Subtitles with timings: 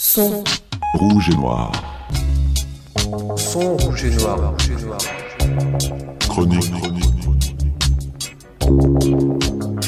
[0.00, 0.44] Son.
[0.94, 1.72] Rouge et noir.
[3.36, 4.54] Son rouge et noir.
[6.20, 6.72] Chronique.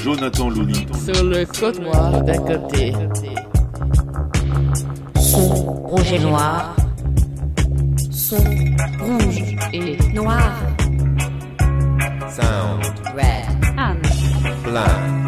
[0.02, 0.84] Jonathan Louni.
[1.04, 2.92] Sur le côte noir d'un côté.
[5.14, 5.46] Son
[5.84, 6.74] rouge et noir.
[8.10, 8.44] Son
[9.00, 10.52] rouge et noir.
[12.28, 12.82] Sound
[13.14, 13.78] Red.
[13.78, 15.19] Anne.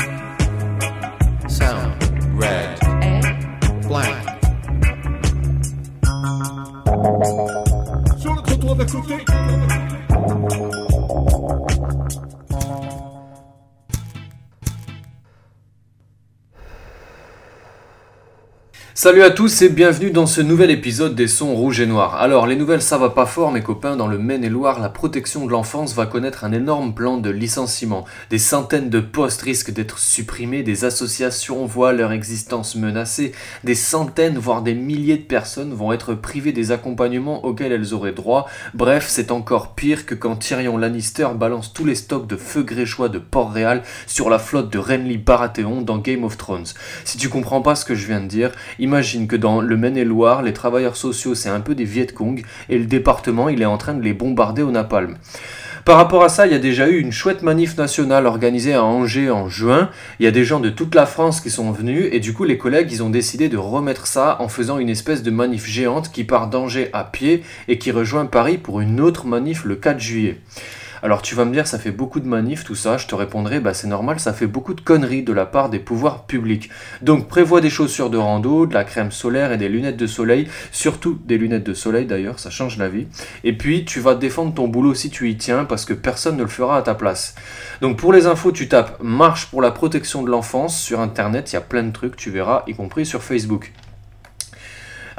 [8.93, 9.52] Le trottoir
[19.03, 22.15] Salut à tous et bienvenue dans ce nouvel épisode des sons rouges et noirs.
[22.15, 25.51] Alors les nouvelles ça va pas fort mes copains, dans le Maine-et-Loire la protection de
[25.51, 28.05] l'enfance va connaître un énorme plan de licenciement.
[28.31, 33.33] Des centaines de postes risquent d'être supprimés, des associations voient leur existence menacée,
[33.65, 38.13] des centaines voire des milliers de personnes vont être privées des accompagnements auxquels elles auraient
[38.13, 38.49] droit.
[38.73, 43.09] Bref, c'est encore pire que quand Tyrion Lannister balance tous les stocks de feu gréchois
[43.09, 46.67] de Port-Réal sur la flotte de Renly Baratheon dans Game of Thrones.
[47.05, 48.53] Si tu comprends pas ce que je viens de dire,
[48.93, 52.77] Imagine que dans le Maine-et-Loire, les travailleurs sociaux c'est un peu des Viet Cong et
[52.77, 55.17] le département il est en train de les bombarder au napalm.
[55.87, 58.85] Par rapport à ça, il y a déjà eu une chouette manif nationale organisée à
[58.85, 59.89] Angers en juin.
[60.21, 62.45] Il y a des gens de toute la France qui sont venus et du coup
[62.45, 66.13] les collègues ils ont décidé de remettre ça en faisant une espèce de manif géante
[66.13, 69.99] qui part d'Angers à pied et qui rejoint Paris pour une autre manif le 4
[69.99, 70.37] juillet.
[71.05, 72.97] Alors tu vas me dire, ça fait beaucoup de manifs, tout ça.
[72.97, 75.81] Je te répondrai, bah c'est normal, ça fait beaucoup de conneries de la part des
[75.81, 76.71] pouvoirs publics.
[77.03, 80.47] Donc prévois des chaussures de rando, de la crème solaire et des lunettes de soleil,
[80.71, 83.09] surtout des lunettes de soleil d'ailleurs, ça change la vie.
[83.43, 86.43] Et puis tu vas défendre ton boulot si tu y tiens, parce que personne ne
[86.43, 87.35] le fera à ta place.
[87.81, 91.55] Donc pour les infos, tu tapes Marche pour la protection de l'enfance sur internet, il
[91.55, 93.73] y a plein de trucs, tu verras, y compris sur Facebook.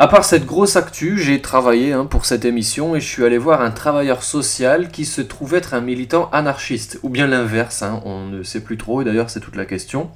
[0.03, 3.37] À part cette grosse actu, j'ai travaillé hein, pour cette émission et je suis allé
[3.37, 8.01] voir un travailleur social qui se trouve être un militant anarchiste, ou bien l'inverse, hein,
[8.03, 10.09] on ne sait plus trop, et d'ailleurs c'est toute la question.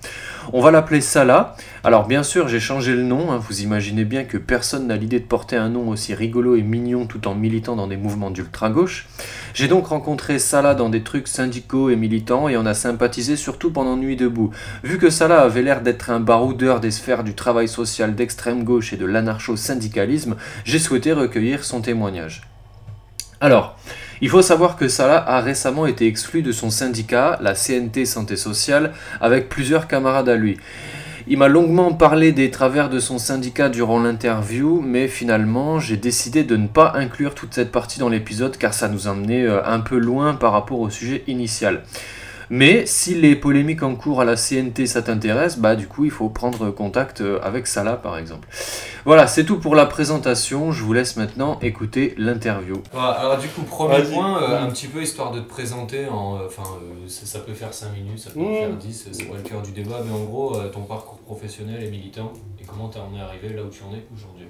[0.52, 1.56] On va l'appeler Salah.
[1.84, 5.20] Alors bien sûr j'ai changé le nom, hein, vous imaginez bien que personne n'a l'idée
[5.20, 9.08] de porter un nom aussi rigolo et mignon tout en militant dans des mouvements d'ultra-gauche.
[9.54, 13.72] J'ai donc rencontré Salah dans des trucs syndicaux et militants et on a sympathisé surtout
[13.72, 14.52] pendant Nuit debout.
[14.84, 18.94] Vu que Salah avait l'air d'être un baroudeur des sphères du travail social d'extrême gauche
[18.94, 20.36] et de l'anarcho-syndicalisme,
[20.66, 22.42] j'ai souhaité recueillir son témoignage.
[23.40, 23.78] Alors,
[24.20, 28.36] il faut savoir que Salah a récemment été exclu de son syndicat, la CNT Santé
[28.36, 30.58] Sociale, avec plusieurs camarades à lui.
[31.30, 36.46] Il m'a longuement parlé des travers de son syndicat durant l'interview, mais finalement j'ai décidé
[36.46, 39.82] de ne pas inclure toute cette partie dans l'épisode car ça nous emmenait euh, un
[39.82, 41.84] peu loin par rapport au sujet initial.
[42.50, 46.12] Mais si les polémiques en cours à la CNT ça t'intéresse, bah du coup il
[46.12, 48.47] faut prendre contact euh, avec Salah par exemple.
[49.03, 52.81] Voilà, c'est tout pour la présentation, je vous laisse maintenant écouter l'interview.
[52.94, 54.13] alors du coup, premier Vas-y.
[54.13, 57.40] point, euh, un petit peu histoire de te présenter, en, euh, enfin euh, ça, ça
[57.40, 58.56] peut faire 5 minutes, ça peut en Mm.
[58.56, 61.84] faire 10, c'est pas le cœur du débat, mais en gros, euh, ton parcours professionnel
[61.84, 62.31] et militant,
[62.62, 64.47] et comment t'en es arrivé là où tu en es aujourd'hui?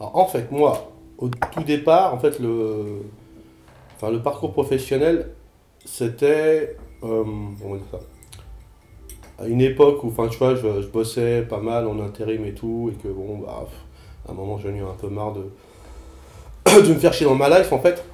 [0.00, 3.02] Alors, en fait, moi, au tout départ, en fait, le,
[3.96, 5.28] enfin, le parcours professionnel,
[5.84, 6.76] c'était.
[7.02, 7.24] euh,
[9.38, 12.54] À une époque où, enfin, tu vois, je, je bossais pas mal en intérim et
[12.54, 13.66] tout, et que, bon, bah,
[14.28, 15.42] à un moment, j'en ai eu un peu marre de,
[16.82, 18.04] de me faire chier dans ma life, en fait.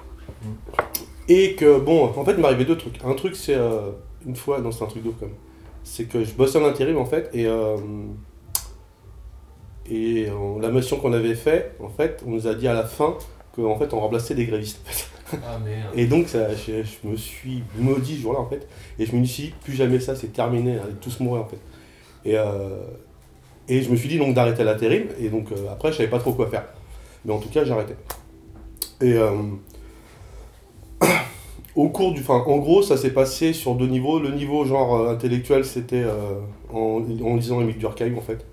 [1.28, 2.98] Et que, bon, en fait, il m'arrivait deux trucs.
[3.04, 3.54] Un truc, c'est.
[3.54, 3.90] euh,
[4.26, 5.34] une fois, non, c'est un truc d'ouf, quand même.
[5.84, 7.46] C'est que je bossais en intérim, en fait, et.
[7.46, 7.76] euh,
[9.92, 12.84] et euh, la mission qu'on avait fait, en fait, on nous a dit à la
[12.84, 13.16] fin
[13.62, 14.80] qu'en fait, on remplaçait des grévistes.
[15.32, 15.36] en.
[15.46, 15.90] Ah merde.
[15.94, 18.66] Et donc, ça, je, je me suis maudit ce jour-là, en fait.
[18.98, 21.60] Et je me suis dit, plus jamais ça, c'est terminé, allez tous mourir, en fait.
[22.24, 22.80] Et, euh,
[23.68, 25.04] et je me suis dit donc d'arrêter l'intérim.
[25.18, 26.64] Et donc, euh, après, je savais pas trop quoi faire.
[27.24, 27.96] Mais en tout cas, j'arrêtais.
[29.00, 29.30] Et euh,
[31.76, 32.20] au cours du.
[32.20, 34.18] Enfin, en gros, ça s'est passé sur deux niveaux.
[34.18, 36.04] Le niveau, genre, intellectuel, c'était
[36.72, 38.44] en, en lisant Émile Durkheim, en fait.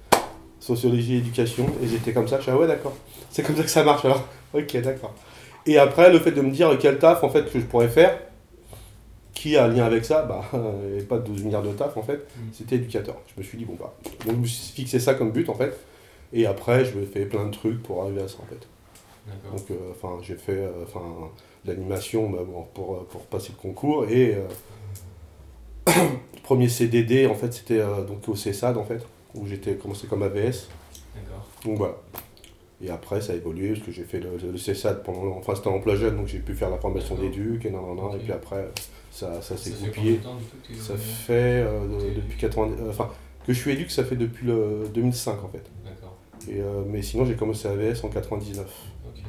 [0.68, 1.66] Sociologie et éducation.
[1.82, 2.94] Et j'étais comme ça, je suis ah ouais, d'accord.
[3.32, 4.24] C'est comme ça que ça marche, alors.
[4.54, 5.14] Ok, d'accord.
[5.66, 8.18] Et après, le fait de me dire quel taf, en fait, que je pourrais faire,
[9.34, 12.02] qui a un lien avec ça, bah, avait pas de 12 milliards de taf, en
[12.02, 12.42] fait, Mm.
[12.54, 13.18] c'était éducateur.
[13.28, 13.94] Je me suis dit, bon, bah,
[14.26, 15.78] donc je me suis fixé ça comme but, en fait.
[16.34, 18.68] Et après, je me fais plein de trucs pour arriver à ça, en fait.
[19.52, 21.02] Donc, euh, enfin, j'ai fait euh, enfin,
[21.66, 24.06] l'animation bah, bon, pour, euh, pour passer le concours.
[24.10, 24.48] Et euh,
[25.88, 29.06] le premier CDD, en fait, c'était donc au CESAD, en fait,
[29.38, 30.68] où j'étais commencé comme AVS.
[31.16, 31.46] D'accord.
[31.66, 31.96] Donc voilà.
[32.82, 35.36] Et après, ça a évolué, parce que j'ai fait le, le CESAD pendant.
[35.38, 37.96] Enfin, c'était en emploi jeune, donc j'ai pu faire la formation d'éduc, et nan, nan,
[37.96, 38.70] nan, et puis après,
[39.12, 40.20] ça, ça s'est Ça goupillé.
[40.80, 41.34] Ça fait
[41.66, 42.68] euh, de- depuis 80.
[42.80, 43.10] euh, Enfin,
[43.48, 45.64] que je suis éduc, ça fait depuis le 2005 en fait.
[45.84, 46.16] D'accord.
[46.48, 48.68] Et, euh, mais sinon, j'ai commencé AVS en 99.
[49.08, 49.24] Ok.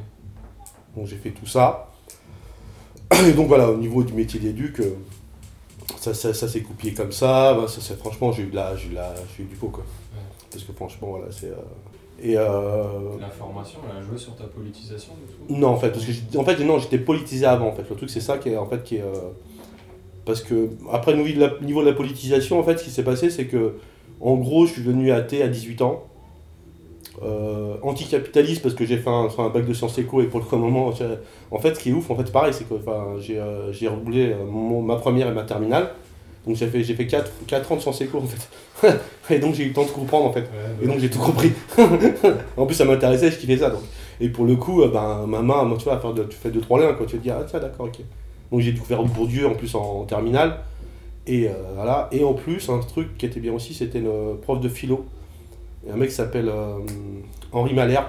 [0.97, 1.91] Donc j'ai fait tout ça.
[3.27, 4.83] Et donc voilà, au niveau du métier d'éduc,
[5.97, 7.55] ça, ça, ça s'est coupé comme ça.
[7.55, 9.69] Bah, ça, franchement, j'ai eu, de la, j'ai, eu de la, j'ai eu du pot
[9.69, 9.85] quoi.
[9.85, 10.21] Ouais.
[10.51, 11.47] Parce que franchement, voilà, c'est.
[11.47, 11.57] euh,
[12.23, 12.83] Et euh,
[13.21, 15.13] La formation, elle a joué sur ta politisation
[15.49, 17.69] du non, en fait, parce que en fait, non, j'étais politisé avant.
[17.69, 19.03] En fait, le truc, c'est ça qui est, en fait, qui est.
[19.03, 19.31] euh,
[20.25, 23.05] Parce que après niveau de la, niveau de la politisation, en fait, ce qui s'est
[23.05, 23.77] passé, c'est que,
[24.21, 26.05] en gros, je suis devenu athée à 18 ans.
[27.25, 30.41] Euh, anticapitaliste parce que j'ai fait un, enfin, un bac de sciences éco et pour
[30.53, 30.93] le moment,
[31.51, 32.75] en fait, ce qui est ouf, en fait, c'est pareil, c'est que
[33.21, 35.89] j'ai euh, roulé euh, mon- ma première et ma terminale.
[36.47, 38.95] Donc j'ai fait, j'ai fait 4, 4 ans de sciences éco en fait.
[39.35, 40.49] et donc j'ai eu le temps de comprendre en fait.
[40.81, 41.51] Et donc j'ai tout compris.
[42.57, 43.71] en plus ça m'intéressait, je kiffais ça.
[43.71, 43.83] Donc.
[44.21, 46.51] Et pour le coup, euh, ben, ma main, moi, tu vois, faire de- tu fais
[46.51, 47.05] 2-3 liens, quoi.
[47.07, 47.99] Tu te dis, ah tiens, d'accord, ok.
[48.51, 50.59] Donc j'ai découvert Bourdieu en plus en, en terminale.
[51.27, 52.09] Et euh, voilà.
[52.13, 55.05] Et en plus, un truc qui était bien aussi, c'était le prof de philo.
[55.89, 56.79] Et un mec qui s'appelle euh,
[57.53, 58.01] Henri Malher,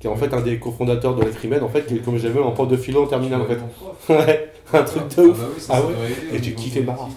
[0.00, 2.40] qui est en fait un des cofondateurs de l'Ecrimed, en fait, qui est- comme j'avais
[2.42, 3.58] un prof de philo en terminale en fait.
[4.12, 5.38] Ouais, un truc de ouf.
[5.68, 5.92] Ah ouais
[6.32, 7.08] Et j'ai kiffé marrant.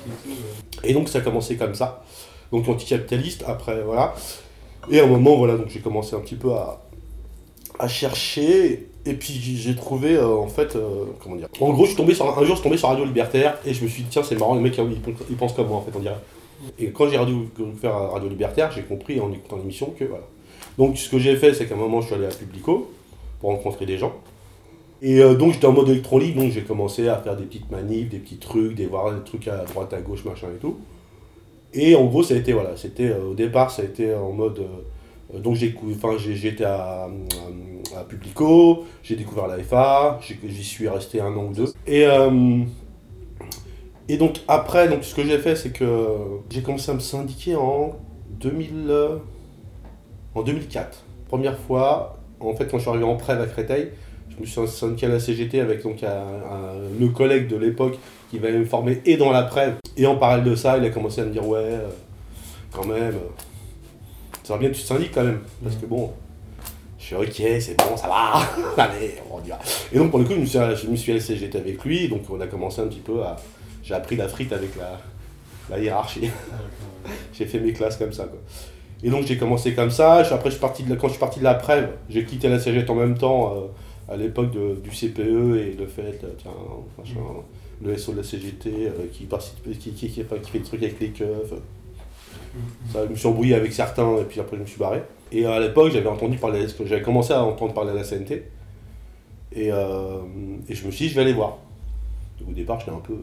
[0.83, 2.03] Et donc ça a commencé comme ça.
[2.51, 4.13] Donc anticapitaliste, après voilà.
[4.89, 6.81] Et à un moment, voilà, donc j'ai commencé un petit peu à,
[7.79, 8.87] à chercher.
[9.05, 11.47] Et puis j'ai j'ai trouvé euh, en fait, euh, comment dire.
[11.59, 13.73] En gros, je suis tombé sur, un jour, je suis tombé sur Radio Libertaire et
[13.73, 15.77] je me suis dit, tiens, c'est marrant, le mec, il, pense- il pense comme moi
[15.77, 16.15] en fait, on dirait.
[16.77, 17.17] Et quand j'ai
[17.79, 20.25] faire Radio Libertaire, j'ai compris en écoutant l'émission que voilà.
[20.77, 22.91] Donc ce que j'ai fait, c'est qu'à un moment, je suis allé à Publico
[23.39, 24.13] pour rencontrer des gens.
[25.01, 27.71] Et euh, donc j'étais en mode électron libre, donc j'ai commencé à faire des petites
[27.71, 30.77] manifs, des petits trucs, des voir des trucs à droite, à gauche, machin et tout.
[31.73, 34.31] Et en gros, ça a été, voilà, c'était, euh, au départ, ça a été en
[34.31, 34.59] mode.
[35.33, 36.17] euh, donc j'ai, enfin,
[36.65, 37.07] à,
[37.95, 41.73] à, Publico, j'ai découvert la FA, j'y suis resté un an ou deux.
[41.87, 42.05] Et,
[44.09, 45.85] et donc après, donc, ce que j'ai fait, c'est que
[46.49, 47.95] j'ai commencé à me syndiquer en
[48.41, 49.17] 2000, euh,
[50.33, 51.03] en 2004.
[51.27, 53.89] Première fois, en fait, quand je suis arrivé en prêve à Créteil,
[54.29, 57.99] je me suis syndiqué à la CGT avec donc un, le collègue de l'époque
[58.31, 59.75] qui va me former et dans la prêve.
[59.95, 61.89] Et en parallèle de ça, il a commencé à me dire ouais, euh,
[62.71, 63.29] quand même, euh,
[64.43, 65.41] ça va bien que tu te syndiques quand même.
[65.63, 66.11] Parce que bon,
[66.97, 68.41] je suis ok, c'est bon, ça va,
[68.83, 69.51] allez, on y.
[69.93, 72.07] Et donc pour le coup, je me suis, je me suis la CGT avec lui,
[72.07, 73.35] donc on a commencé un petit peu à...
[73.89, 74.99] J'ai appris la frite avec la,
[75.67, 76.29] la hiérarchie.
[77.33, 78.37] j'ai fait mes classes comme ça quoi.
[79.01, 81.19] Et donc j'ai commencé comme ça, après je suis parti de la, quand je suis
[81.19, 84.91] parti de la prêve, j'ai quitté la CGT en même temps euh, à l'époque du
[84.91, 86.51] CPE et le fait, euh, tiens,
[86.99, 87.19] machin,
[87.83, 90.65] le SO de la CGT euh, qui, participe, qui, qui, qui, enfin, qui fait des
[90.65, 91.53] trucs avec les keufs.
[92.93, 95.01] Ça, je me suis embrouillé avec certains et puis après je me suis barré.
[95.31, 98.43] Et à l'époque j'avais entendu parler, j'avais commencé à entendre parler à la CNT.
[99.53, 100.19] Et, euh,
[100.67, 101.57] et je me suis dit je vais aller voir.
[102.47, 103.15] Au départ j'étais un peu...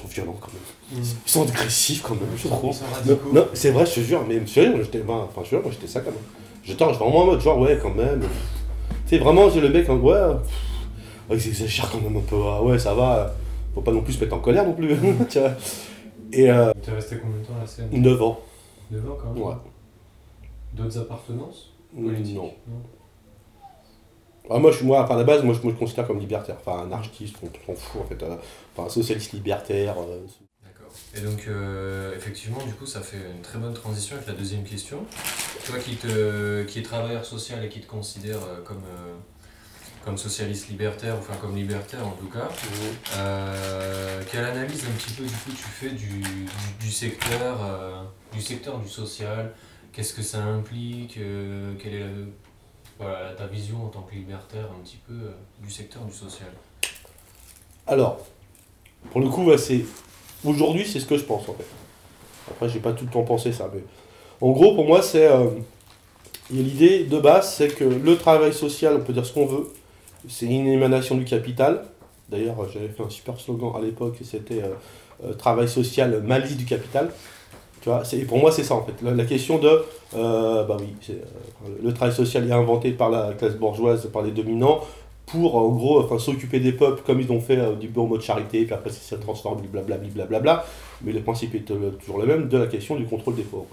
[0.00, 1.02] Sont violents quand même.
[1.02, 2.76] Ils sont agressifs quand même, je trouve.
[3.32, 5.62] Non, c'est vrai, je te jure, mais sérieux, moi j'étais ben, enfin, je te jure,
[5.62, 6.20] moi j'étais ça quand même.
[6.62, 8.20] J'étais vraiment en mode genre, ouais, quand même.
[8.20, 10.20] Tu sais, vraiment, j'ai le mec, en ouais,
[11.30, 13.34] ouais, ils exagèrent quand même un peu, ah, ouais, ça va,
[13.74, 14.96] faut pas non plus se mettre en colère non plus,
[15.30, 15.52] tu vois.
[16.32, 17.88] Et euh, T'es resté combien de temps à la scène?
[17.90, 18.40] 9 ans,
[18.90, 19.42] 9 ans quand même?
[19.42, 19.54] Ouais.
[20.74, 21.72] D'autres appartenances?
[21.94, 22.52] Politiques Non.
[24.50, 26.82] Ah, moi, je suis, moi, à la base, moi, je me considère comme libertaire, enfin,
[26.84, 28.36] anarchiste, on s'en fout en fait, euh,
[28.76, 29.96] enfin, socialiste libertaire.
[29.98, 30.20] euh,
[30.64, 30.90] D'accord.
[31.14, 34.64] Et donc, euh, effectivement, du coup, ça fait une très bonne transition avec la deuxième
[34.64, 34.98] question.
[35.66, 38.82] Toi qui, te, qui es travailleur social et qui te considère comme,
[40.04, 42.48] comme socialiste libertaire, enfin comme libertaire en tout cas,
[43.18, 46.46] euh, quelle analyse un petit peu du coup tu fais du, du,
[46.80, 47.58] du secteur,
[48.32, 49.52] du secteur du social?
[49.92, 51.18] Qu'est-ce que ça implique?
[51.82, 52.06] Quelle est la-
[52.98, 56.48] voilà, ta vision en tant que libertaire un petit peu euh, du secteur du social
[57.86, 58.18] Alors,
[59.10, 59.84] pour le coup, c'est
[60.44, 61.66] aujourd'hui, c'est ce que je pense en fait.
[62.50, 63.82] Après, j'ai pas tout le temps pensé ça, mais
[64.40, 65.46] en gros, pour moi, c'est euh,
[66.50, 69.68] l'idée de base, c'est que le travail social, on peut dire ce qu'on veut,
[70.28, 71.84] c'est une émanation du capital.
[72.28, 74.74] D'ailleurs, j'avais fait un super slogan à l'époque, c'était euh,
[75.24, 77.10] euh, travail social, malice du capital.
[77.80, 78.94] Tu vois, pour moi, c'est ça en fait.
[79.02, 79.84] La, question de,
[80.16, 81.14] euh, bah oui, euh,
[81.82, 84.80] le travail social est inventé par la classe bourgeoise, par les dominants,
[85.30, 88.06] pour en gros enfin, s'occuper des peuples comme ils ont fait euh, au début en
[88.06, 90.64] mode charité, puis après ça se transforme, blablabla.
[91.02, 93.66] Mais le principe est euh, toujours le même de la question du contrôle des pauvres.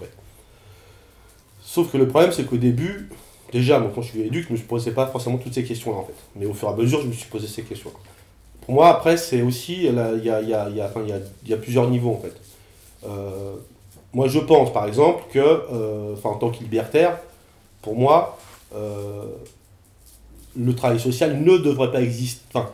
[1.62, 3.08] Sauf que le problème, c'est qu'au début,
[3.52, 5.98] déjà, moi, quand je suis éduque, je ne me posais pas forcément toutes ces questions-là
[5.98, 6.14] en fait.
[6.36, 7.90] Mais au fur et à mesure, je me suis posé ces questions.
[8.60, 12.12] Pour moi, après, c'est aussi, là, il y a, y, a, y a plusieurs niveaux
[12.12, 12.36] en fait.
[14.16, 17.12] Moi, je pense par exemple que, euh, en tant que libertaire,
[17.82, 18.38] pour moi,
[18.74, 19.26] euh,
[20.56, 22.42] le travail social ne devrait pas exister.
[22.54, 22.70] Enfin,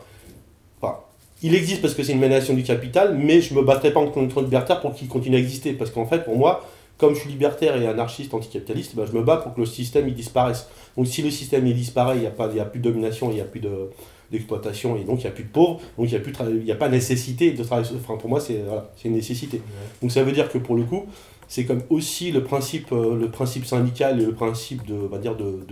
[0.81, 0.95] enfin,
[1.43, 4.07] il existe parce que c'est une émanation du capital, mais je me battrai pas en
[4.07, 5.73] tant que libertaire pour qu'il continue à exister.
[5.73, 6.65] Parce qu'en fait, pour moi,
[6.97, 10.07] comme je suis libertaire et anarchiste anticapitaliste, ben, je me bats pour que le système
[10.07, 10.69] il disparaisse.
[10.97, 12.89] Donc si le système il disparaît, il n'y a, pas- il y a plus de
[12.89, 13.91] domination, il n'y a plus de
[14.31, 16.37] d'exploitation et donc il n'y a plus de pauvres, donc il n'y a, plus de
[16.39, 17.89] tra- il y a pas nécessité de travailler.
[18.03, 19.61] Enfin, pour moi, c'est voilà, c'est une nécessité.
[20.01, 21.05] Donc ça veut dire que pour le coup,
[21.53, 25.37] c'est comme aussi le principe, euh, le principe syndical et le principe de, on dire
[25.37, 25.67] de,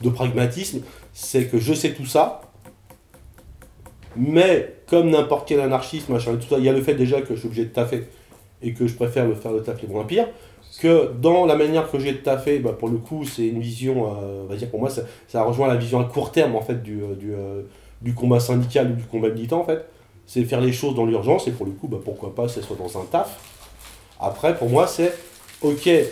[0.00, 0.82] de, pragmatisme,
[1.12, 2.42] c'est que je sais tout ça,
[4.14, 7.48] mais comme n'importe quel anarchiste, machin, il y a le fait déjà que je suis
[7.48, 8.04] obligé de taffer
[8.62, 10.28] et que je préfère le faire le taf les moins pires,
[10.80, 14.14] que dans la manière que j'ai de taffer, bah, pour le coup, c'est une vision,
[14.22, 17.02] euh, dire pour moi, ça, ça rejoint la vision à court terme en fait du,
[17.02, 17.62] euh, du, euh,
[18.00, 19.84] du combat syndical ou du combat militant en fait.
[20.24, 22.62] C'est faire les choses dans l'urgence et pour le coup, bah, pourquoi pas, que ce
[22.62, 23.53] soit dans un taf.
[24.20, 25.14] Après, pour moi, c'est
[25.62, 26.04] ok, euh,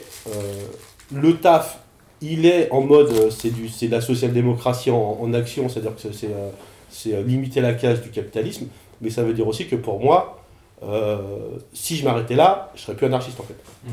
[1.12, 1.78] le taf,
[2.20, 5.94] il est en mode, euh, c'est du, c'est de la social-démocratie en, en action, c'est-à-dire
[5.94, 6.50] que c'est, c'est, euh,
[6.88, 8.66] c'est, limiter la case du capitalisme,
[9.00, 10.42] mais ça veut dire aussi que pour moi,
[10.82, 11.18] euh,
[11.72, 13.56] si je m'arrêtais là, je serais plus anarchiste en fait.
[13.84, 13.92] Mhm.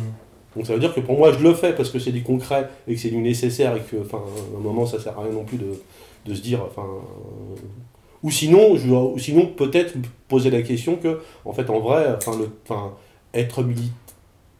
[0.56, 2.68] Donc ça veut dire que pour moi, je le fais parce que c'est du concret
[2.88, 4.22] et que c'est du nécessaire et que, enfin,
[4.54, 5.80] à un moment, ça sert à rien non plus de,
[6.26, 7.60] de se dire, enfin, euh,
[8.24, 9.94] ou sinon, je, ou sinon peut-être
[10.28, 12.94] poser la question que, en fait, en vrai, enfin, le, enfin,
[13.34, 13.94] être militant,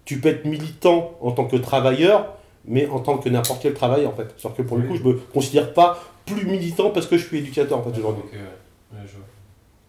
[0.06, 2.34] tu peux être militant en tant que travailleur,
[2.66, 4.34] mais en tant que n'importe quel travail, en fait.
[4.38, 7.40] Sauf que pour le coup, je me considère pas plus militant parce que je suis
[7.40, 8.24] éducateur, en fait, aujourd'hui.
[8.26, 8.40] Ok, ouais.
[8.40, 9.26] Ouais, je vois.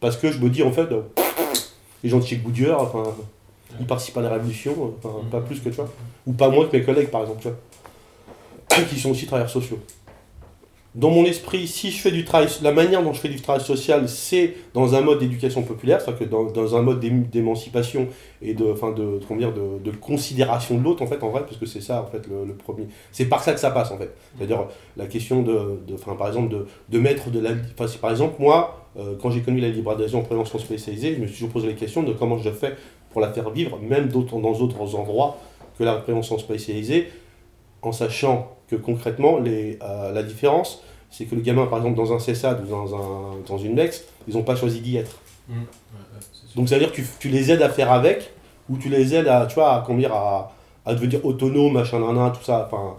[0.01, 1.03] Parce que je me dis, en fait, euh,
[2.03, 3.05] les gens de chez Goodyear, enfin,
[3.79, 5.89] ils participent à la révolution, euh, enfin, pas plus que, tu vois,
[6.27, 9.79] ou pas moins que mes collègues, par exemple, tu vois, qui sont aussi travailleurs sociaux.
[10.97, 13.63] Dans mon esprit, si je fais du travail, la manière dont je fais du travail
[13.63, 18.09] social, c'est dans un mode d'éducation populaire, c'est-à-dire que dans, un mode d'ém- d'émancipation
[18.43, 21.59] et de, enfin de, comment dire, de, considération de l'autre, en fait, en vrai, parce
[21.59, 22.89] que c'est ça, en fait, le, premier.
[23.13, 24.11] C'est par ça que ça passe, en fait.
[24.37, 24.67] C'est-à-dire
[24.97, 27.51] la question de, enfin, par exemple, de, de mettre de la.
[27.79, 31.21] Enfin, par exemple, moi, euh, quand j'ai connu la libre adhésion en prévention spécialisée, je
[31.21, 32.75] me suis toujours posé la question de comment je fais
[33.11, 35.39] pour la faire vivre, même dans d'autres endroits
[35.79, 37.09] que la prévention spécialisée,
[37.83, 42.13] en sachant que concrètement, les, euh, la différence, c'est que le gamin, par exemple, dans
[42.13, 45.19] un CESAD ou dans, un, dans une MEX, ils n'ont pas choisi d'y être.
[45.49, 45.57] Ouais,
[46.33, 46.57] sûr.
[46.57, 48.33] Donc ça veut dire que tu, tu les aides à faire avec,
[48.69, 50.53] ou tu les aides à, tu vois, à, comment dire, à,
[50.87, 52.69] à devenir autonome, machin, nan, nan, tout ça.
[52.71, 52.97] Enfin,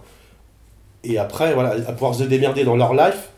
[1.04, 3.30] et après, voilà, à pouvoir se démerder dans leur life.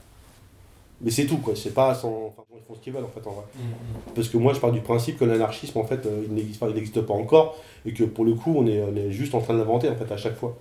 [1.00, 1.54] Mais c'est tout, quoi.
[1.56, 2.26] C'est pas sans.
[2.28, 3.44] Enfin, ils font ce qu'ils veulent, en fait, en vrai.
[3.56, 4.14] Mhm, mhm.
[4.14, 6.68] Parce que moi, je pars du principe que l'anarchisme, en fait, euh, il n'existe pas,
[6.68, 9.40] il n'existe pas encore, et que pour le coup, on est, on est juste en
[9.40, 10.56] train de l'inventer, en fait, à chaque fois.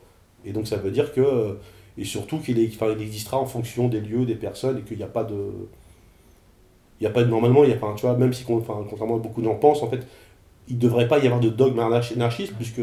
[0.45, 1.21] Et donc, ça veut dire que.
[1.21, 1.53] euh,
[1.97, 5.07] Et surtout qu'il enfin, existera en fonction des lieux, des personnes, et qu'il n'y a
[5.07, 5.35] pas de.
[6.99, 7.29] Il n'y a pas de.
[7.29, 7.93] Normalement, il y a pas.
[7.95, 10.01] Tu vois, même si, enfin, contrairement à beaucoup de gens pensent, en fait,
[10.69, 12.81] il ne devrait pas y avoir de dogme anarchi- anarchiste, puisque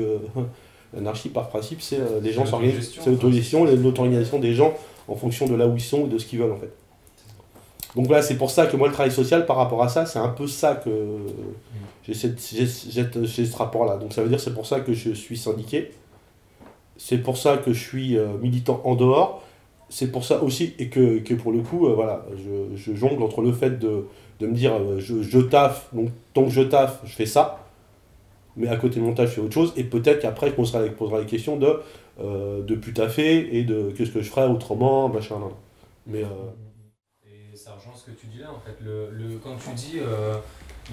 [0.95, 2.75] l'anarchie, par principe, c'est euh, les gens s'organisent.
[3.03, 4.75] C'est l'autogestion, l'auto-organisation des gens
[5.09, 6.71] en fonction de là où ils sont et de ce qu'ils veulent, en fait.
[7.97, 10.21] Donc là, c'est pour ça que moi, le travail social, par rapport à ça, c'est
[10.21, 10.91] un peu ça que
[12.13, 12.67] cette- j'ai
[13.47, 13.97] ce rapport-là.
[13.97, 15.91] Donc ça veut dire c'est pour ça que je suis syndiqué.
[17.03, 19.43] C'est pour ça que je suis euh, militant en dehors.
[19.89, 23.41] C'est pour ça aussi, et que, pour le coup, euh, voilà, je, je jongle entre
[23.41, 24.05] le fait de,
[24.43, 27.67] me dire euh, je, je taffe, donc tant que je taffe, je fais ça.
[28.55, 29.73] Mais à côté de mon taf, je fais autre chose.
[29.79, 31.81] Et peut-être qu'après, je poserai, posera les questions de,
[32.21, 32.79] euh, de
[33.19, 35.41] et de qu'est-ce que je ferais autrement, machin.
[36.07, 36.21] Mais.
[37.25, 38.77] Et ça rejoint ce que tu dis là, en fait.
[38.85, 40.01] Le, quand tu dis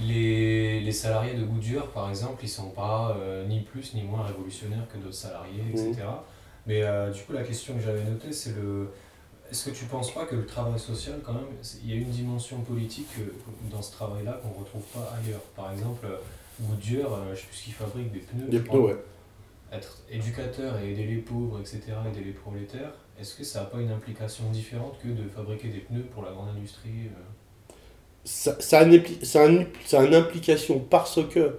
[0.01, 4.23] les, les salariés de Goodyear, par exemple, ils sont pas euh, ni plus ni moins
[4.23, 5.95] révolutionnaires que d'autres salariés, etc.
[6.65, 8.89] Mais euh, du coup, la question que j'avais notée, c'est le.
[9.49, 11.45] Est-ce que tu penses pas que le travail social, quand même,
[11.81, 13.31] il y a une dimension politique euh,
[13.71, 15.41] dans ce travail-là qu'on retrouve pas ailleurs?
[15.55, 16.05] Par exemple,
[16.59, 18.49] Goodyear, je sais plus ce qu'ils fabriquent, des pneus.
[18.49, 18.97] des pneus, ouais.
[19.71, 23.79] Être éducateur et aider les pauvres, etc., aider les prolétaires, est-ce que ça n'a pas
[23.79, 27.21] une implication différente que de fabriquer des pneus pour la grande industrie euh?
[28.27, 31.57] Ça, ça, a une, ça a une- ça a une implication parce que,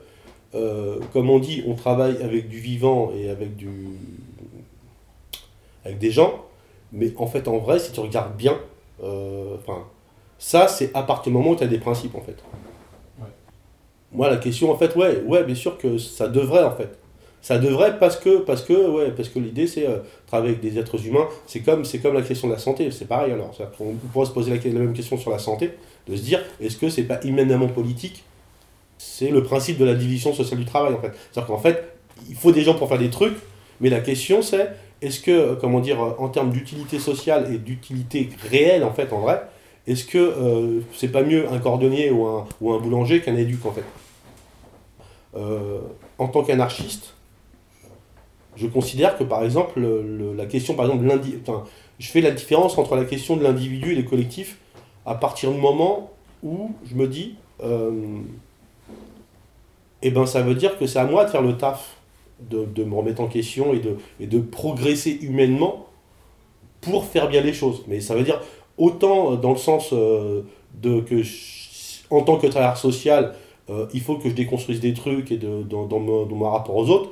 [0.55, 3.71] euh, comme on dit, on travaille avec du vivant et avec du
[5.85, 6.45] avec des gens,
[6.93, 8.59] mais en fait, en vrai, si tu regardes bien,
[9.03, 9.85] euh, enfin,
[10.39, 12.37] ça, c'est à partir du moment où tu as des principes, en fait.
[13.19, 13.29] Ouais.
[14.13, 16.99] Moi, la question, en fait, ouais, ouais, bien sûr que ça devrait, en fait.
[17.41, 20.79] Ça devrait parce que, parce que, ouais, parce que l'idée, c'est euh, travailler avec des
[20.79, 21.29] êtres humains.
[21.47, 23.57] C'est comme, c'est comme la question de la santé, c'est pareil, alors.
[23.79, 25.71] Qu'on pourrait se poser la, la même question sur la santé,
[26.09, 28.25] de se dire, est-ce que c'est pas immédiatement politique?
[28.99, 31.12] C'est le principe de la division sociale du travail, en fait.
[31.31, 31.93] C'est-à-dire qu'en fait,
[32.29, 33.37] il faut des gens pour faire des trucs,
[33.81, 34.71] mais la question, c'est,
[35.03, 39.12] est-ce que, euh, comment dire, euh, en termes d'utilité sociale et d'utilité réelle, en fait,
[39.12, 39.43] en vrai,
[39.87, 43.65] est-ce que euh, c'est pas mieux un cordonnier ou un, ou un boulanger qu'un éduc,
[43.67, 43.85] en fait?
[46.19, 47.15] En tant qu'anarchiste,
[48.57, 51.35] je considère que, par exemple, le- le- la question, par exemple, de l'indi...
[51.47, 51.62] Enfin,
[52.00, 54.57] je fais la différence entre la question de l'individu et les collectifs
[55.09, 56.11] à partir du moment
[56.43, 58.21] où je me dis, euh,
[60.03, 61.97] eh ben, ça veut dire que c'est à moi de faire le taf
[62.50, 65.87] de, de me remettre en question et de, et de progresser humainement
[66.81, 67.83] pour faire bien les choses.
[67.88, 68.41] Mais ça veut dire
[68.77, 70.43] autant dans le sens euh,
[70.81, 71.23] de que
[72.11, 73.35] en tant que travailleur social,
[73.71, 76.50] euh, il faut que je déconstruise des trucs et de, dans, dans mon, dans mon
[76.50, 77.11] rapport aux autres,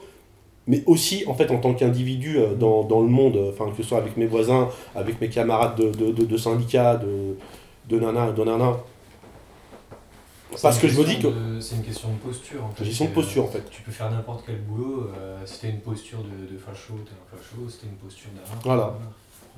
[0.67, 3.83] mais aussi en fait en tant qu'individu euh, dans, dans le monde, euh, que ce
[3.83, 7.37] soit avec mes voisins, avec mes camarades de, de, de, de syndicats, de,
[7.88, 8.76] de nana, de nana.
[10.62, 12.64] Parce que je me dis question que C'est une question de posture.
[12.64, 12.85] En fait.
[12.85, 13.69] gestion de posture en fait.
[13.71, 15.11] Tu peux faire n'importe quel boulot.
[15.19, 17.69] euh, si t'as une posture de, de facho, t'es un facho.
[17.69, 18.61] Si t'as une posture d'arabe.
[18.64, 18.87] Voilà.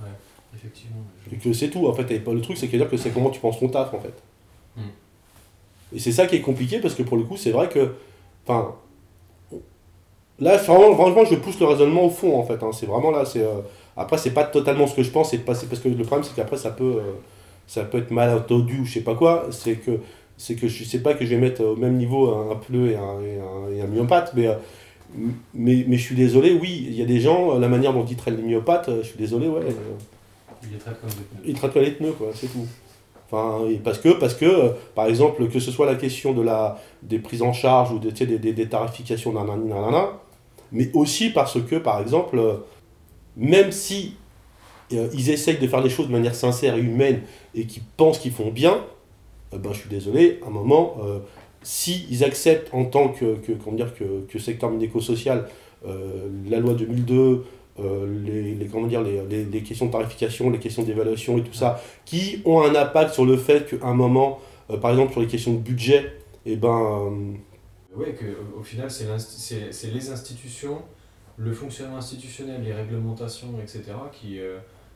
[0.03, 0.09] Ouais,
[0.57, 1.03] effectivement.
[1.29, 2.11] je- Et que c'est tout en fait.
[2.11, 4.01] Et pas- le truc c'est que dire que c'est comment tu penses ton taf en
[4.01, 4.15] fait.
[4.77, 4.81] Mm.
[5.95, 7.95] Et c'est ça qui est compliqué parce que pour le coup c'est vrai que,
[8.47, 8.75] enfin,
[10.41, 12.63] là vraiment, franchement je pousse le raisonnement au fond en fait.
[12.63, 12.71] hein.
[12.73, 13.25] C'est vraiment là.
[13.25, 13.61] C'est euh,
[13.97, 15.35] après c'est pas totalement ce que je pense.
[15.37, 17.13] Passer parce que le problème c'est qu'après ça peut, euh,
[17.69, 19.47] ça peut être mal entendu ou je sais pas quoi.
[19.53, 20.01] C'est que
[20.37, 22.91] c'est que je sais pas que je vais mettre au même niveau un, un pleu
[22.91, 24.55] et un, et un, et un myopathe, mais, euh,
[25.53, 28.17] mais, mais je suis désolé, oui, il y a des gens, la manière dont ils
[28.17, 29.63] traitent les myopathes, euh, je suis désolé, ouais.
[29.63, 29.73] euh,
[30.63, 31.43] Il les traite comme des pneus.
[31.45, 32.67] ils traitent pas les pneus, quoi, c'est tout.
[33.31, 37.19] Enfin, parce que, parce que par exemple, que ce soit la question de la, des
[37.19, 40.13] prises en charge ou de, tu sais, des, des, des tarifications, nanani, nanana,
[40.71, 42.41] mais aussi parce que, par exemple,
[43.37, 44.15] même si
[44.93, 47.21] euh, ils essayent de faire les choses de manière sincère et humaine
[47.55, 48.85] et qu'ils pensent qu'ils font bien,
[49.53, 51.19] euh, ben, je suis désolé, à un moment, euh,
[51.63, 55.49] si acceptent en tant que, que, comment dire, que, que secteur médico-social
[55.87, 57.45] euh, la loi 2002,
[57.81, 61.81] euh, les, comment dire, les, les, questions de tarification, les questions d'évaluation et tout ça,
[62.05, 64.41] qui ont un impact sur le fait qu'à un moment,
[64.81, 66.13] par exemple sur les questions de budget,
[66.45, 67.13] et ben,
[67.97, 68.27] Ouais, que
[68.59, 69.07] au- final, c'est
[69.73, 70.79] c'est les institutions,
[71.37, 74.39] le fonctionnement institutionnel, les réglementations, etc., qui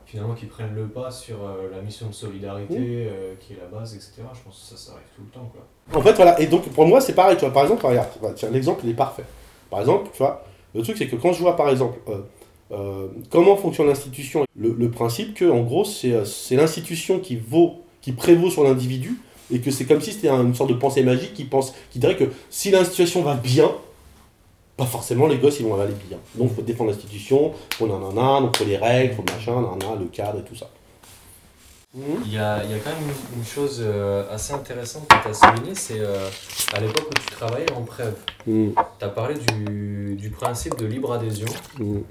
[0.05, 3.65] finalement qui prennent le pas sur euh, la mission de solidarité, euh, qui est la
[3.77, 4.11] base, etc.
[4.33, 5.51] Je pense que ça, ça arrive tout le temps.
[5.53, 5.99] Quoi.
[5.99, 6.39] En fait, voilà.
[6.39, 7.35] Et donc, pour moi, c'est pareil.
[7.37, 8.09] Tu vois, par exemple, regarde,
[8.51, 9.23] l'exemple, il est parfait.
[9.69, 10.43] Par exemple, tu vois,
[10.75, 11.97] le truc, c'est que quand je vois, par exemple,
[12.71, 18.11] euh, comment fonctionne l'institution, le, le principe que, en gros, c'est l'institution qui vaut, qui
[18.11, 19.19] prévaut sur l'individu,
[19.51, 21.99] et que c'est comme si c'était un- une sorte de pensée magique qui pense, qui
[21.99, 23.71] dirait que si l'institution va bien,
[24.77, 26.17] pas forcément les gosses ils vont aller bien.
[26.35, 30.05] Donc faut défendre l'institution, faut nanana, donc faut les règles, faut le machin, nanana, le
[30.07, 30.69] cadre et tout ça.
[31.95, 35.15] Il y a, il y a quand même une, une chose euh, assez intéressante que
[35.21, 36.27] tu as souligné, c'est euh,
[36.73, 38.15] à l'époque où tu travaillais en preuve,
[38.47, 38.73] Mhm.
[38.99, 41.45] tu as parlé du, du principe de libre adhésion.
[41.79, 42.03] Mhm.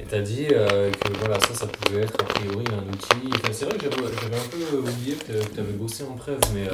[0.00, 3.30] Et t'as dit euh, que voilà, ça, ça pouvait être a priori un outil.
[3.36, 6.66] Enfin, c'est vrai que j'avais un peu oublié que tu avais bossé en preuve, mais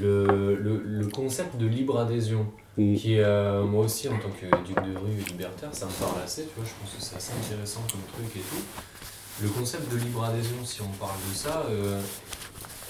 [0.00, 2.46] le, le, le concept de libre adhésion,
[2.78, 2.96] Mhm.
[2.96, 5.90] qui est euh, moi aussi en tant que duc de rue et libertaire, ça me
[5.92, 8.62] parle assez, tu vois, je pense que c'est assez intéressant comme truc et tout.
[9.42, 12.00] Le concept de libre adhésion, si on parle de ça, euh,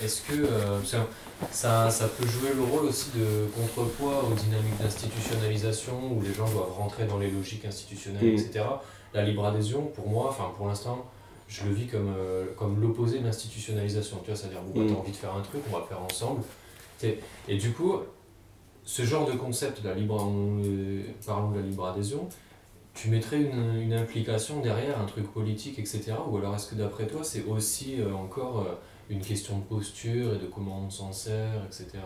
[0.01, 0.87] est-ce que euh, que
[1.51, 6.49] ça, ça peut jouer le rôle aussi de contrepoids aux dynamiques d'institutionnalisation où les gens
[6.49, 8.39] doivent rentrer dans les logiques institutionnelles, Mhm.
[8.39, 8.65] etc.
[9.15, 11.05] La libre adhésion, pour moi, enfin pour l'instant,
[11.49, 12.15] je le vis comme,
[12.57, 14.19] comme l'opposé de l'institutionnalisation.
[14.25, 14.95] Tu vois, c'est-à-dire, bon, bah, Mhm.
[14.95, 16.43] t'as envie de faire un truc, on va le faire ensemble.
[17.49, 17.97] Et du coup,
[18.85, 20.31] ce genre de concept, la libre,
[20.63, 22.29] le- parlons de la libre adhésion,
[22.95, 26.13] tu mettrais une, une implication derrière, un truc politique, etc.
[26.31, 28.75] Ou alors est-ce que d'après toi, c'est aussi euh, encore euh,
[29.09, 31.99] une question de posture et de comment on s'en sert, etc.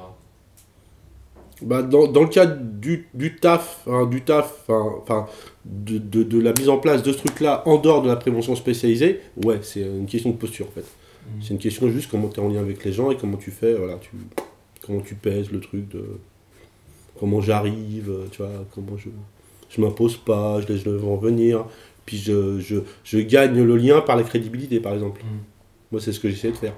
[1.63, 5.27] Bah, dans, dans le cas du, du taf, hein, du taf, hein, enfin,
[5.65, 8.55] de, de, de la mise en place de ce truc-là en dehors de la prévention
[8.55, 10.83] spécialisée, ouais, c'est une question de posture en fait.
[10.83, 11.43] Mm.
[11.43, 13.51] C'est une question juste comment tu es en lien avec les gens et comment tu
[13.51, 14.11] fais, voilà, tu,
[14.87, 16.05] comment tu pèses le truc de
[17.19, 19.09] comment j'arrive, euh, tu vois, comment je,
[19.71, 21.65] je m'impose pas, je laisse le vent venir,
[22.05, 25.23] puis je, je, je gagne le lien par la crédibilité par exemple.
[25.23, 25.39] Mm.
[25.93, 26.75] Moi, c'est ce que j'essayais de faire.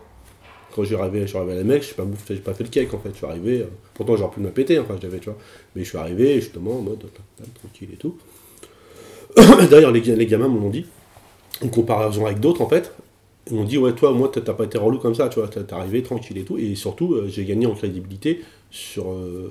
[0.75, 2.55] Quand j'ai arrivé, je suis arrivé à la mec, je n'ai pas, bouffé- j'ai pas
[2.55, 3.11] fait le cake en fait.
[3.11, 5.39] Je suis arrivé, euh, pourtant j'aurais pu me la péter, enfin, j'avais, tu vois.
[5.75, 7.05] Mais je suis arrivé justement en mode
[7.55, 8.17] tranquille et tout.
[9.71, 10.87] D'ailleurs, les, ga- les gamins m'ont dit,
[11.65, 12.93] en comparaison avec d'autres en fait,
[13.53, 16.03] m'ont dit, ouais, toi, moi, t'as pas été relou comme ça, tu vois, t'es arrivé
[16.03, 16.59] tranquille et tout.
[16.59, 19.51] Et surtout, euh, j'ai gagné en crédibilité sur, euh,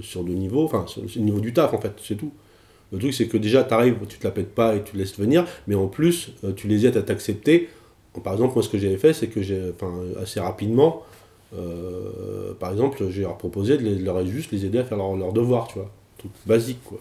[0.00, 2.32] sur le niveau, enfin, le niveau du taf en fait, c'est tout.
[2.92, 5.18] Le truc, c'est que déjà, tu arrives, tu te la pètes pas et tu laisses
[5.18, 7.68] venir, mais en plus, euh, tu les aides à t'accepter.
[8.22, 9.72] Par exemple, moi, ce que j'avais fait, c'est que j'ai,
[10.22, 11.02] assez rapidement,
[12.60, 15.78] par exemple, j'ai leur proposé de, leur juste les aider à faire leur, devoir, tu
[15.78, 15.90] vois.
[16.18, 16.98] Truc basique, quoi.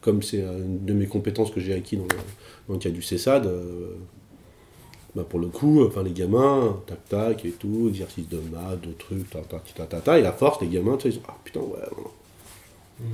[0.00, 3.50] Comme c'est une de mes compétences que j'ai acquis dans le, dans du CESAD,
[5.16, 8.92] bah, pour le coup, enfin, les gamins, tac tac et tout, exercice de maths, de
[8.92, 11.26] trucs, ta ta ta ta ta, et la force, les gamins, tu sais, ils sont,
[11.26, 11.66] ah putain, ouais.
[11.68, 12.04] ouais.
[13.00, 13.04] Mm.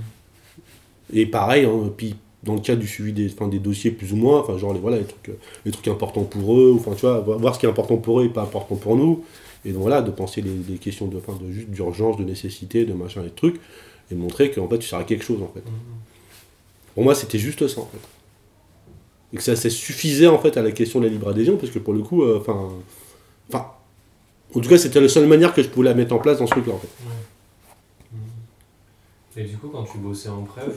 [1.14, 4.40] Et pareil, hein, puis dans le cas du suivi des, des dossiers plus ou moins,
[4.40, 7.20] enfin genre les, voilà, les, trucs, euh, les trucs importants pour eux, enfin tu vois,
[7.20, 9.24] voir ce qui est important pour eux et pas important pour nous,
[9.64, 12.94] et donc voilà, de penser les, les questions de, de juste d'urgence, de nécessité, de
[12.94, 13.60] machin, et de trucs,
[14.10, 15.62] et montrer qu'en fait tu sers à quelque chose en fait.
[16.94, 17.98] Pour moi, c'était juste ça, en fait.
[19.32, 21.72] Et que ça, ça suffisait, en fait, à la question de la libre adhésion, parce
[21.72, 22.68] que pour le coup, euh, enfin...
[23.48, 23.66] Enfin...
[24.54, 26.46] En tout cas, c'était la seule manière que je pouvais la mettre en place dans
[26.46, 26.88] ce truc-là, en fait.
[29.36, 30.74] Et du coup, quand tu bossais en prév,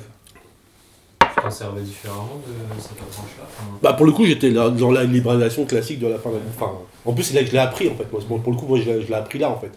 [1.19, 5.03] tu t'en servais différemment de cette approche-là Enfin, Bah, pour le coup, j'étais dans la
[5.03, 6.41] libéralisation classique de la fin de la...
[6.55, 6.71] Enfin,
[7.03, 8.05] en plus, c'est là que je l'ai appris, en fait.
[8.29, 9.71] Moi, pour le coup, moi, je l'ai appris là, en fait.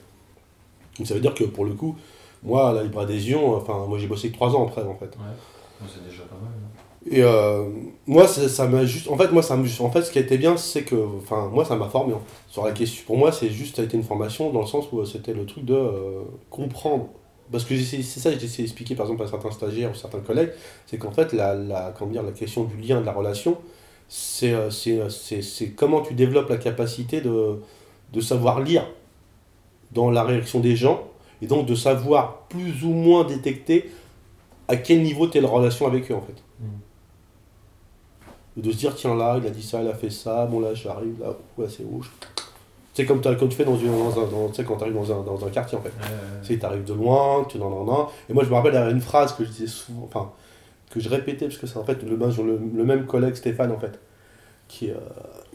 [0.96, 1.96] Donc, ça veut dire que, pour le coup,
[2.44, 5.06] moi, la libre adhésion, enfin, moi, j'ai bossé que 3 ans en prév, en fait.
[5.06, 6.52] Ouais, c'est déjà pas mal.
[6.54, 6.82] hein.
[7.06, 7.64] Et euh,
[8.06, 9.08] moi, ça m'a juste.
[9.08, 10.96] En fait, moi, ça en fait, ce qui été bien, c'est que.
[11.18, 12.14] Enfin, moi, ça m'a formé.
[12.14, 12.20] hein.
[12.48, 13.04] Sur la question.
[13.06, 13.76] Pour moi, c'est juste.
[13.76, 16.22] Ça a été une formation dans le sens où euh, c'était le truc de euh,
[16.50, 17.08] comprendre.
[17.50, 20.20] Parce que c'est ça que j'ai essayé d'expliquer, par exemple, à certains stagiaires ou certains
[20.20, 20.50] collègues.
[20.86, 23.56] C'est qu'en fait, la, la, comment dire, la question du lien, de la relation,
[24.08, 24.54] c'est
[25.76, 27.60] comment tu développes la capacité de,
[28.12, 28.86] de savoir lire
[29.92, 31.04] dans la réaction des gens.
[31.40, 33.90] Et donc, de savoir plus ou moins détecter
[34.66, 36.34] à quel niveau tu es la relation avec eux, en fait
[38.62, 40.74] de se dire tiens là il a dit ça il a fait ça bon là
[40.74, 42.10] j'arrive là ouais c'est rouge
[42.94, 45.22] c'est comme, comme tu fais dans, une, dans un dans- quand tu arrives dans un,
[45.22, 45.90] dans un quartier en fait.
[46.00, 46.08] Ouais.
[46.44, 48.90] tu t'arrives de loin tu non non et moi je me rappelle il y avait
[48.90, 50.30] une phrase que je disais souvent enfin
[50.90, 53.70] que je répétais parce que c'est en fait le, même- le, le même collègue Stéphane
[53.70, 54.00] en fait
[54.68, 54.94] qui, euh,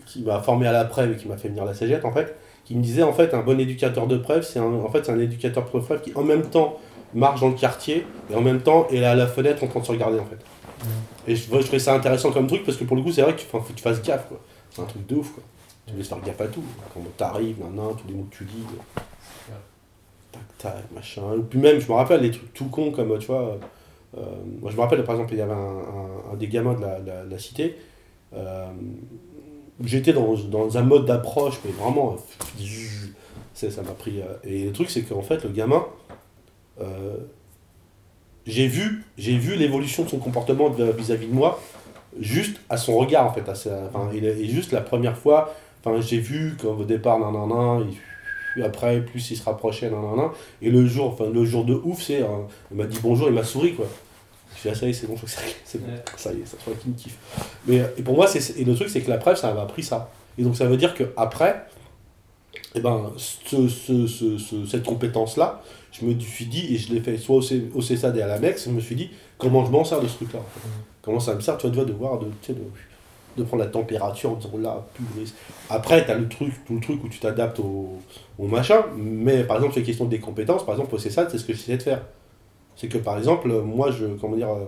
[0.05, 2.11] qui m'a formé à la preuve et qui m'a fait venir à la cégette en
[2.11, 2.35] fait
[2.65, 5.11] qui me disait en fait un bon éducateur de preuve c'est un, en fait c'est
[5.11, 6.77] un éducateur de preuve qui en même temps
[7.13, 9.85] marche dans le quartier et en même temps est à la fenêtre en train de
[9.85, 10.37] se regarder en fait
[11.27, 13.35] et je, je trouvais ça intéressant comme truc parce que pour le coup, c'est vrai
[13.35, 14.27] qu'il faut, que tu fasses gaffe.
[14.27, 14.39] quoi.
[14.71, 15.31] C'est un truc de ouf.
[15.33, 15.43] Quoi.
[15.87, 16.63] Tu dois faire gaffe à tout.
[16.93, 18.63] Quand t'arrives, nan, tous les mots que tu dis.
[20.31, 21.21] Tac, tac, machin.
[21.49, 23.57] Puis même, je me rappelle les trucs tout cons comme, tu vois.
[24.17, 24.21] euh,
[24.61, 27.39] moi, je me rappelle, par exemple, il y avait un, des gamins de la, la-
[27.39, 27.77] cité.
[28.33, 28.65] euh,
[29.83, 32.15] J'étais dans, dans un mode d'approche, mais vraiment.
[33.53, 34.21] ça m'a pris.
[34.21, 35.85] euh, et le truc, c'est qu'en fait, le gamin.
[38.47, 41.61] J'ai vu, j'ai vu l'évolution de son comportement de- vis-à-vis de moi,
[42.19, 43.47] juste à son regard en fait.
[43.49, 45.55] À sa- et juste la première fois,
[46.01, 47.87] j'ai vu qu'au départ, nan, nan, nan,
[48.55, 50.29] il- après, plus il se rapprochait, nan, nan, nan,
[50.61, 52.27] et le jour, enfin, le jour de ouf, c'est, euh,
[52.71, 53.85] il m'a dit bonjour, il m'a souri quoi.
[54.55, 56.35] Je suis ah, ça y est, c'est bon, je crois que c'est bon, ça y
[56.41, 57.17] est, ça se voit qu'il me kiffe.
[57.65, 59.81] Mais et pour moi, c'est, et le truc, c'est que la preuve, ça m'a appris
[59.83, 60.11] ça.
[60.37, 61.65] Et donc ça veut dire que après,
[62.75, 65.61] eh ben, ce, ce- ce- ce- cette compétence-là,
[65.91, 68.27] je me suis dit, et je l'ai fait soit au, C- au CESAD et à
[68.27, 70.67] l'AMEX, je me suis dit, comment je m'en sers de ce truc-là en fait.
[71.01, 72.61] Comment ça me sert, tu vois, de, voir, de, tu sais, de,
[73.37, 75.25] de prendre la température en disant là, purée.
[75.69, 77.99] Après, tu as le truc, tout le truc où tu t'adaptes au,
[78.39, 81.37] au machin, mais par exemple, sur les questions des compétences, par exemple, au CESAD, c'est
[81.37, 82.01] ce que j'essaie de faire.
[82.75, 84.65] C'est que par exemple, moi, je, comment dire, euh,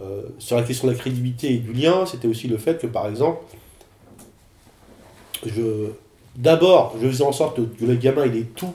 [0.00, 2.86] euh, sur la question de la crédibilité et du lien, c'était aussi le fait que
[2.86, 3.38] par exemple,
[5.46, 5.88] je,
[6.36, 8.72] d'abord, je faisais en sorte que le gamin, il ait tout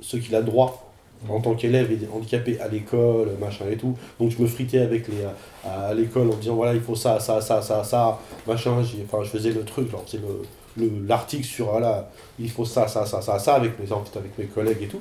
[0.00, 0.90] ce qu'il a droit
[1.28, 3.96] en tant qu'élève handicapé à l'école, machin et tout.
[4.18, 5.24] Donc je me fritais avec les
[5.64, 8.82] à, l'école en disant voilà, il faut ça, ça, ça, ça, ça, machin.
[9.04, 10.42] Enfin, je faisais le truc, c'est le
[10.76, 14.46] le- l'article sur voilà, il faut ça, ça, ça, ça, ça, avec mes, avec mes
[14.46, 15.00] collègues et tout.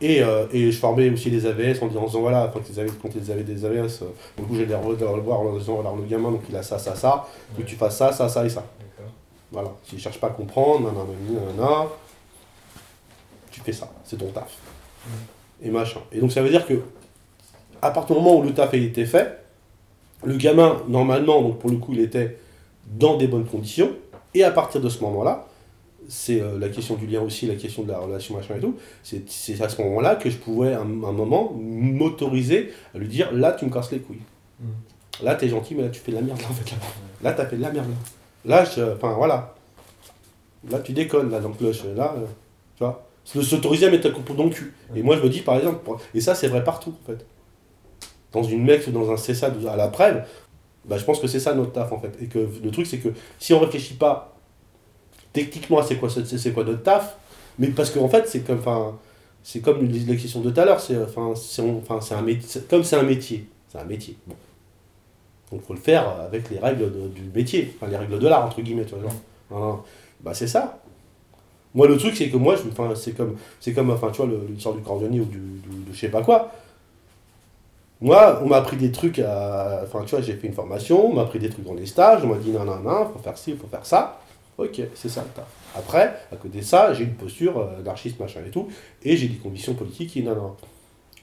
[0.00, 3.10] Et, euh, et je formais aussi les AVS en disant, voilà, quand ils avaient, quand
[3.14, 4.06] ils avaient des AVS, euh,
[4.36, 6.94] du coup j'allais le voir en disant voilà, le gamin, donc il a ça, ça,
[6.94, 8.64] ça, que tu fasses ça, ça, ça et ça.
[9.54, 9.70] Voilà.
[9.84, 11.86] S'il cherche pas à comprendre, nanana, nanana,
[13.52, 14.56] tu fais ça, c'est ton taf.
[15.62, 16.00] Et machin.
[16.10, 16.82] Et donc ça veut dire que,
[17.80, 19.38] à partir du moment où le taf a été fait,
[20.24, 22.36] le gamin, normalement, donc pour le coup, il était
[22.86, 23.92] dans des bonnes conditions,
[24.34, 25.46] et à partir de ce moment-là,
[26.08, 28.76] c'est euh, la question du lien aussi, la question de la relation, machin et tout,
[29.02, 33.32] c'est à ce moment-là que je pouvais, à un, un moment, m'autoriser à lui dire,
[33.32, 34.22] là, tu me casses les couilles.
[34.60, 34.64] Mm.
[35.22, 36.76] Là, t'es gentil, mais là, tu fais de la merde, là, en fait, là.
[37.22, 37.94] Là, t'as fait de la merde, là.
[38.44, 38.64] Là,
[38.96, 39.54] enfin, voilà.
[40.70, 41.68] Là, tu déconnes, là, donc là,
[42.16, 42.24] euh,
[42.76, 43.04] tu vois.
[43.24, 44.74] Se- S'autoriser à mettre un coup dans le cul.
[44.94, 45.80] Et moi, je me dis, par exemple,
[46.14, 47.24] et ça, c'est vrai partout, en fait.
[48.32, 50.24] Dans une mec ou dans un ou à la preuve,
[50.84, 52.12] bah, je pense que c'est ça notre taf, en fait.
[52.20, 54.34] Et que le truc, c'est que si on réfléchit pas
[55.32, 57.16] techniquement à c'est quoi, c'est quoi notre taf,
[57.58, 58.96] mais parce qu'en fait, c'est comme, enfin,
[59.42, 60.96] c'est comme la question de tout à l'heure, c'est
[61.96, 62.22] c'est un
[62.68, 64.16] comme c'est un métier, c'est un métier.
[65.54, 68.60] Donc faut le faire avec les règles du métier, enfin les règles de l'art entre
[68.60, 69.84] guillemets, tu vois.
[70.20, 70.80] Bah c'est ça.
[71.74, 72.62] Moi le truc c'est que moi je,
[72.96, 76.08] c'est comme, c'est comme, enfin tu vois l'histoire du cordonnier ou du, de je sais
[76.08, 76.50] pas quoi.
[78.00, 81.22] Moi on m'a appris des trucs, enfin tu vois j'ai fait une formation, on m'a
[81.22, 83.54] appris des trucs dans les stages, on m'a dit non non non, faut faire ci,
[83.54, 84.18] faut faire ça.
[84.58, 85.46] Ok, c'est ça le taf.
[85.76, 88.68] Après, à côté de ça, j'ai une posture euh, d'archiste, machin et tout,
[89.02, 90.56] et j'ai des convictions politiques et non, non.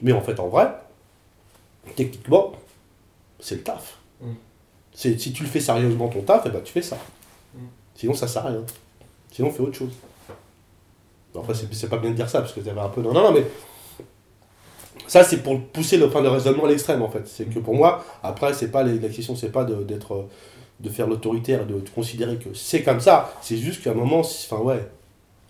[0.02, 0.68] Mais en fait, en vrai,
[1.96, 2.52] techniquement,
[3.40, 3.98] c'est le taf.
[4.22, 4.32] Mm.
[4.94, 6.96] C'est, si tu le fais sérieusement ton taf, eh ben, tu fais ça.
[7.54, 7.58] Mm.
[7.94, 8.62] Sinon, ça sert à rien.
[9.30, 9.92] Sinon, fais autre chose.
[11.34, 13.00] Après, c'est, c'est pas bien de dire ça, parce que t'avais un peu.
[13.02, 13.44] Non, non, non, mais.
[15.06, 17.26] Ça, c'est pour pousser le, enfin, le raisonnement à l'extrême, en fait.
[17.26, 20.26] C'est que pour moi, après, c'est pas la question, c'est pas de- d'être,
[20.80, 23.34] de faire l'autoritaire, de, de considérer que c'est comme ça.
[23.42, 24.86] C'est juste qu'à un moment, enfin, ouais.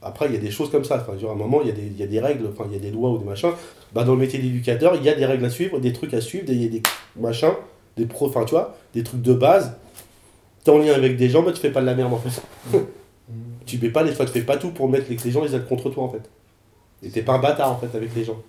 [0.01, 0.97] Après, il y a des choses comme ça.
[1.07, 2.75] Enfin, à un moment, il y, a des, il y a des règles, enfin, il
[2.75, 3.53] y a des lois ou des machins.
[3.93, 6.21] Bah, dans le métier d'éducateur, il y a des règles à suivre, des trucs à
[6.21, 6.83] suivre, des
[7.17, 7.53] machins,
[7.97, 9.77] des pros, enfin, tu vois, des trucs de base.
[10.65, 12.43] T'es en lien avec des gens, bah, tu fais pas de la merde, en fait.
[13.67, 15.91] tu fais pas les, tu fais pas tout pour mettre les, les gens les contre
[15.91, 16.23] toi, en fait.
[17.03, 18.41] Et t'es pas un bâtard, en fait, avec les gens.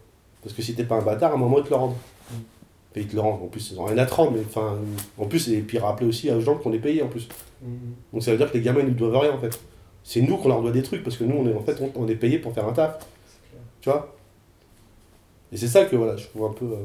[0.42, 1.96] Parce que si t'es pas un bâtard, à un moment, ils te le rendent.
[2.96, 3.42] Et ils te le rendent.
[3.42, 4.78] En plus, ils ont rien à te rendre, mais enfin.
[5.18, 7.28] En plus, et puis rappeler aussi aux gens qu'on est payé, en plus.
[8.12, 9.60] Donc ça veut dire que les gamins, ils nous doivent rien, en fait.
[10.04, 11.92] C'est nous qu'on leur doit des trucs, parce que nous, on est, en fait, on,
[11.96, 13.00] on est payé pour faire un taf.
[13.82, 14.16] Tu vois?
[15.52, 16.66] Et c'est ça que, voilà, je trouve un peu.
[16.66, 16.78] euh,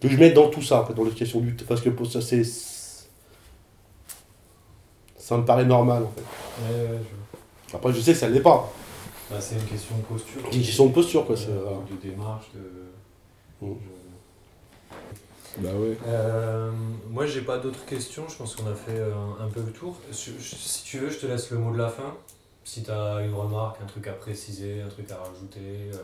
[0.00, 1.52] que je mets dans tout ça, en fait, dans les questions du.
[1.54, 2.42] Parce que pour ça, c'est.
[5.16, 6.22] Ça me paraît normal, en fait.
[6.22, 6.98] Ouais, ouais,
[7.70, 8.72] je- Après, je sais que ça l'est pas.
[9.30, 10.40] Bah, c'est une question de posture.
[10.50, 11.36] C'est une question de posture, quoi.
[11.38, 11.78] Euh, voilà.
[11.90, 13.66] de démarche, de.
[13.66, 13.74] Mm.
[13.80, 14.00] je-
[15.62, 15.96] Bah ouais.
[16.06, 16.70] Euh,
[17.10, 18.24] moi, j'ai pas d'autres questions.
[18.28, 19.96] Je pense qu'on a fait euh, un peu le tour.
[20.12, 22.14] Si si tu veux, je te laisse le mot de la fin.
[22.64, 25.96] Si tu as une remarque, un truc à préciser, un truc à rajouter, euh,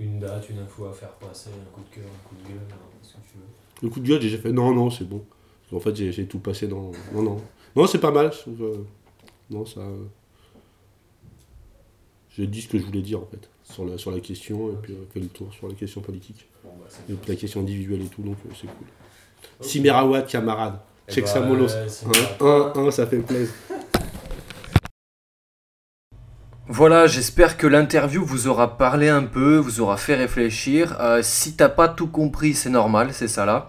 [0.00, 2.60] une date, une info à faire passer, un coup de cœur, un coup de gueule,
[2.72, 3.44] hein, ce que tu veux.
[3.82, 5.22] Le coup de gueule, j'ai fait non, non, c'est bon.
[5.72, 6.90] En fait, j'ai tout passé dans.
[7.14, 7.36] Non, non.
[7.76, 8.32] Non, c'est pas mal.
[8.32, 8.84] je trouve, euh,
[9.50, 9.80] Non, ça.
[9.80, 10.04] euh,
[12.36, 14.76] J'ai dit ce que je voulais dire, en fait, sur la, sur la question, et
[14.82, 16.46] puis euh, fait le tour sur la question politique.
[16.64, 18.86] Bon, bah, Et puis la question individuelle et tout, donc c'est cool.
[19.60, 19.66] Ok.
[19.66, 20.78] Simerawat, camarade.
[21.08, 21.70] Eh Check bah, ça, molos.
[22.40, 23.52] un, ça fait plaisir.
[26.80, 30.96] Voilà, j'espère que l'interview vous aura parlé un peu, vous aura fait réfléchir.
[30.98, 33.68] Euh, si t'as pas tout compris, c'est normal, c'est ça là.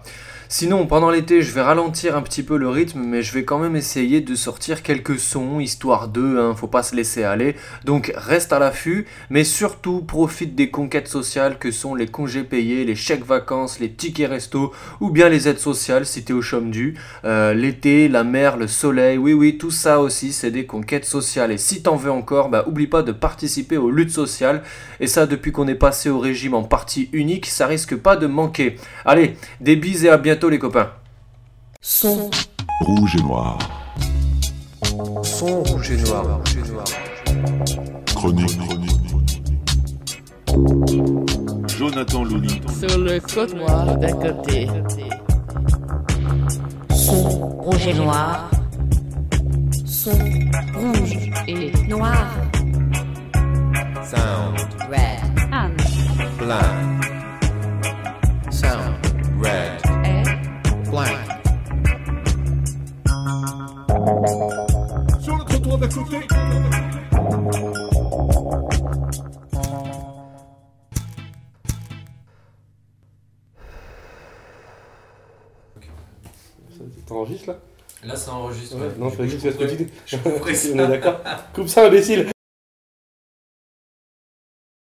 [0.54, 3.58] Sinon, pendant l'été, je vais ralentir un petit peu le rythme, mais je vais quand
[3.58, 7.56] même essayer de sortir quelques sons, histoire de, hein, faut pas se laisser aller.
[7.86, 12.84] Donc reste à l'affût, mais surtout profite des conquêtes sociales que sont les congés payés,
[12.84, 16.70] les chèques vacances, les tickets resto, ou bien les aides sociales si t'es au chôme
[16.70, 16.98] dû.
[17.24, 21.52] Euh, l'été, la mer, le soleil, oui oui, tout ça aussi c'est des conquêtes sociales.
[21.52, 24.62] Et si t'en veux encore, bah oublie pas de participer aux luttes sociales.
[25.00, 28.26] Et ça depuis qu'on est passé au régime en partie unique, ça risque pas de
[28.26, 28.76] manquer.
[29.06, 30.90] Allez, des bises et à bientôt les copains.
[31.80, 32.30] Son,
[32.80, 33.58] Rouge et noir.
[35.22, 36.24] Son rouge et noir.
[36.38, 36.84] Rouge et noir.
[38.06, 38.58] Chronique.
[41.78, 42.60] Jonathan Louni.
[42.78, 44.68] Sur le côte noir d'un côté.
[46.90, 47.22] son,
[47.58, 48.50] rouge et noir.
[49.84, 50.10] Son,
[50.74, 52.26] rouge et noir.
[54.04, 54.58] Sound
[54.90, 55.22] Red.
[56.38, 56.91] Blank.
[78.52, 78.76] Enregistre.
[78.76, 79.16] Ouais, Non, je
[80.06, 80.68] je couperai ça.
[80.74, 81.20] On est d'accord?
[81.54, 82.26] Coupe ça, imbécile